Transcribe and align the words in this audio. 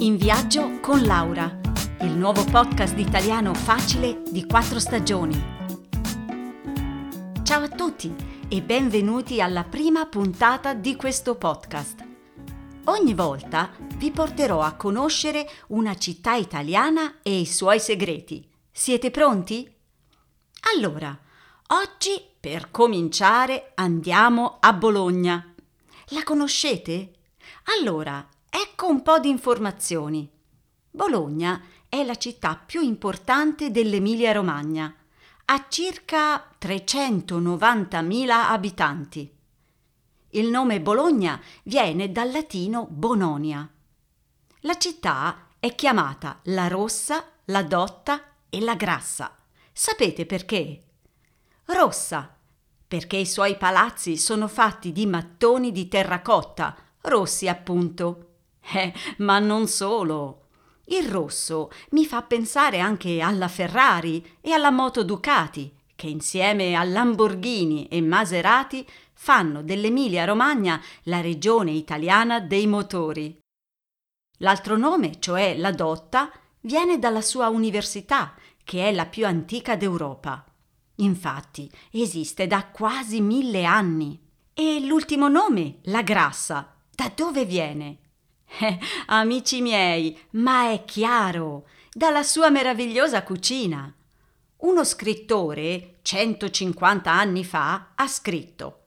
In 0.00 0.16
viaggio 0.16 0.80
con 0.80 1.02
Laura, 1.04 1.60
il 2.00 2.12
nuovo 2.12 2.42
podcast 2.46 2.96
italiano 2.96 3.52
facile 3.52 4.22
di 4.30 4.46
quattro 4.46 4.78
stagioni. 4.78 5.38
Ciao 7.42 7.64
a 7.64 7.68
tutti 7.68 8.10
e 8.48 8.62
benvenuti 8.62 9.42
alla 9.42 9.62
prima 9.62 10.06
puntata 10.06 10.72
di 10.72 10.96
questo 10.96 11.34
podcast. 11.34 12.02
Ogni 12.84 13.12
volta 13.12 13.72
vi 13.96 14.10
porterò 14.10 14.62
a 14.62 14.72
conoscere 14.72 15.46
una 15.66 15.94
città 15.98 16.34
italiana 16.34 17.16
e 17.22 17.40
i 17.40 17.44
suoi 17.44 17.78
segreti. 17.78 18.48
Siete 18.72 19.10
pronti? 19.10 19.70
Allora, 20.74 21.14
oggi 21.66 22.18
per 22.40 22.70
cominciare 22.70 23.72
andiamo 23.74 24.56
a 24.60 24.72
Bologna. 24.72 25.54
La 26.12 26.22
conoscete? 26.24 27.12
Allora, 27.78 28.26
Ecco 28.50 28.88
un 28.88 29.00
po' 29.02 29.20
di 29.20 29.28
informazioni. 29.28 30.28
Bologna 30.90 31.62
è 31.88 32.02
la 32.02 32.16
città 32.16 32.56
più 32.56 32.80
importante 32.80 33.70
dell'Emilia-Romagna. 33.70 34.92
Ha 35.44 35.66
circa 35.68 36.50
390.000 36.60 38.28
abitanti. 38.28 39.32
Il 40.30 40.48
nome 40.48 40.80
Bologna 40.80 41.40
viene 41.62 42.10
dal 42.10 42.32
latino 42.32 42.88
Bononia. 42.90 43.68
La 44.60 44.76
città 44.78 45.46
è 45.60 45.74
chiamata 45.76 46.40
la 46.44 46.66
Rossa, 46.66 47.24
la 47.46 47.62
Dotta 47.62 48.32
e 48.48 48.60
la 48.60 48.74
Grassa. 48.74 49.36
Sapete 49.72 50.26
perché? 50.26 50.82
Rossa, 51.66 52.36
perché 52.86 53.16
i 53.16 53.26
suoi 53.26 53.56
palazzi 53.56 54.16
sono 54.16 54.48
fatti 54.48 54.90
di 54.90 55.06
mattoni 55.06 55.70
di 55.70 55.86
terracotta, 55.86 56.76
rossi 57.02 57.46
appunto 57.46 58.29
eh, 58.72 58.92
ma 59.18 59.38
non 59.38 59.66
solo. 59.66 60.46
Il 60.86 61.08
rosso 61.08 61.70
mi 61.90 62.04
fa 62.04 62.22
pensare 62.22 62.80
anche 62.80 63.20
alla 63.20 63.48
Ferrari 63.48 64.38
e 64.40 64.52
alla 64.52 64.70
moto 64.70 65.04
Ducati, 65.04 65.72
che 65.94 66.08
insieme 66.08 66.74
a 66.74 66.82
Lamborghini 66.82 67.86
e 67.86 68.00
Maserati 68.00 68.86
fanno 69.12 69.62
dell'Emilia 69.62 70.24
Romagna 70.24 70.82
la 71.04 71.20
regione 71.20 71.72
italiana 71.72 72.40
dei 72.40 72.66
motori. 72.66 73.38
L'altro 74.38 74.76
nome, 74.76 75.20
cioè 75.20 75.56
la 75.56 75.70
Dotta, 75.72 76.32
viene 76.62 76.98
dalla 76.98 77.20
sua 77.20 77.48
università, 77.48 78.34
che 78.64 78.88
è 78.88 78.92
la 78.92 79.06
più 79.06 79.26
antica 79.26 79.76
d'Europa. 79.76 80.44
Infatti 80.96 81.70
esiste 81.90 82.46
da 82.46 82.66
quasi 82.66 83.20
mille 83.20 83.64
anni. 83.64 84.18
E 84.54 84.80
l'ultimo 84.84 85.28
nome, 85.28 85.80
la 85.84 86.02
Grassa, 86.02 86.74
da 86.94 87.12
dove 87.14 87.44
viene? 87.44 87.98
Eh, 88.58 88.78
amici 89.06 89.60
miei, 89.60 90.18
ma 90.32 90.70
è 90.70 90.84
chiaro, 90.84 91.66
dalla 91.92 92.22
sua 92.22 92.50
meravigliosa 92.50 93.22
cucina. 93.22 93.94
Uno 94.58 94.84
scrittore, 94.84 95.98
150 96.02 97.10
anni 97.10 97.44
fa, 97.44 97.92
ha 97.94 98.06
scritto 98.06 98.78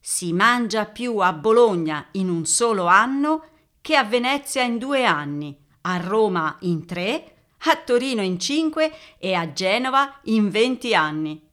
Si 0.00 0.32
mangia 0.32 0.86
più 0.86 1.18
a 1.18 1.32
Bologna 1.32 2.08
in 2.12 2.30
un 2.30 2.46
solo 2.46 2.86
anno 2.86 3.48
che 3.80 3.96
a 3.96 4.04
Venezia 4.04 4.62
in 4.62 4.78
due 4.78 5.04
anni, 5.04 5.58
a 5.82 5.98
Roma 5.98 6.56
in 6.60 6.86
tre, 6.86 7.34
a 7.64 7.76
Torino 7.76 8.22
in 8.22 8.38
cinque 8.38 8.92
e 9.18 9.34
a 9.34 9.52
Genova 9.52 10.20
in 10.24 10.48
venti 10.48 10.94
anni. 10.94 11.46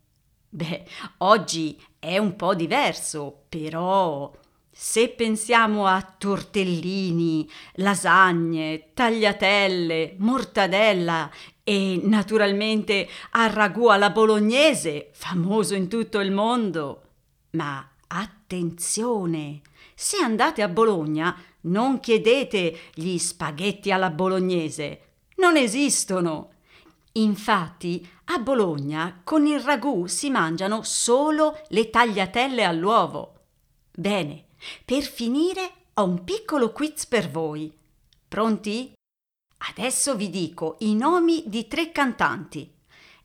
Beh, 0.50 0.86
oggi 1.18 1.82
è 2.00 2.18
un 2.18 2.38
po' 2.38 2.56
diverso, 2.56 3.44
però 3.50 4.32
se 4.80 5.10
pensiamo 5.10 5.88
a 5.88 6.00
tortellini, 6.04 7.50
lasagne, 7.78 8.92
tagliatelle, 8.94 10.18
mortadella 10.20 11.32
e 11.64 12.00
naturalmente 12.04 13.10
al 13.32 13.50
ragù 13.50 13.88
alla 13.88 14.12
bolognese, 14.12 15.10
famoso 15.14 15.74
in 15.74 15.88
tutto 15.88 16.20
il 16.20 16.32
mondo. 16.32 17.02
Ma 17.52 17.90
attenzione! 18.06 19.62
Se 19.96 20.18
andate 20.18 20.62
a 20.62 20.68
Bologna, 20.68 21.36
non 21.62 22.00
chiedete 22.00 22.78
gli 22.94 23.18
spaghetti 23.18 23.92
alla 23.92 24.12
bolognese. 24.12 25.02
Non 25.38 25.58
esistono. 25.58 26.52
Infatti, 27.14 28.08
a 28.26 28.38
Bologna 28.38 29.22
con 29.24 29.48
il 29.48 29.60
ragù 29.60 30.06
si 30.06 30.30
mangiano 30.30 30.84
solo 30.84 31.60
le 31.70 31.90
tagliatelle 31.90 32.64
all'uovo. 32.64 33.34
Bene, 33.92 34.46
per 34.86 35.04
finire 35.04 35.72
ho 35.96 36.04
un 36.04 36.24
piccolo 36.24 36.72
quiz 36.72 37.06
per 37.06 37.30
voi. 37.30 37.72
Pronti? 38.28 38.94
Adesso 39.70 40.16
vi 40.16 40.30
dico 40.30 40.76
i 40.80 40.96
nomi 40.96 41.44
di 41.48 41.68
tre 41.68 41.92
cantanti. 41.92 42.72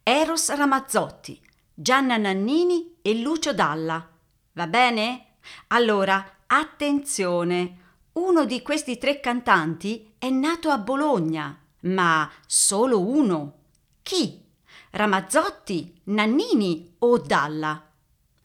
Eros 0.02 0.54
Ramazzotti, 0.54 1.40
Gianna 1.74 2.16
Nannini 2.16 2.96
e 3.02 3.14
Lucio 3.20 3.52
Dalla. 3.52 4.08
Va 4.52 4.66
bene? 4.66 5.36
Allora, 5.68 6.38
attenzione! 6.46 7.78
Uno 8.12 8.44
di 8.44 8.60
questi 8.62 8.98
tre 8.98 9.20
cantanti 9.20 10.14
è 10.18 10.28
nato 10.28 10.68
a 10.70 10.78
Bologna, 10.78 11.58
ma 11.80 12.30
solo 12.46 13.00
uno. 13.00 13.58
Chi? 14.02 14.44
Ramazzotti, 14.90 16.00
Nannini 16.04 16.96
o 16.98 17.18
Dalla? 17.18 17.91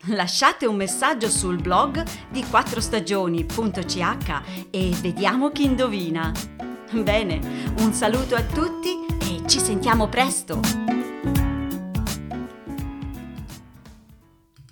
Lasciate 0.10 0.66
un 0.66 0.76
messaggio 0.76 1.30
sul 1.30 1.62
blog 1.62 2.04
di 2.30 2.46
quattrostagioni.ch 2.46 4.42
e 4.70 4.96
vediamo 5.02 5.50
chi 5.52 5.66
indovina. 5.66 6.32
Bene, 6.92 7.40
un 7.80 7.92
saluto 7.92 8.36
a 8.36 8.44
tutti 8.44 9.06
e 9.20 9.48
ci 9.48 9.60
sentiamo 9.60 10.08
presto! 10.08 11.07